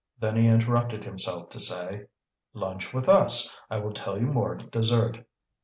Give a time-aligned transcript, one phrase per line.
[0.19, 2.07] Then he interrupted himself to say:
[2.55, 3.55] "Lunch with us.
[3.69, 5.19] I will tell you more at dessert."